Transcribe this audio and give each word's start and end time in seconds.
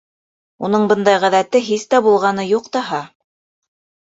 Уның 0.67 0.87
бындай 0.91 1.19
ғәҙәте 1.25 1.61
һис 1.67 1.85
тә 1.93 1.99
булғаны 2.09 2.47
юҡ 2.55 2.73
таһа. 2.79 3.03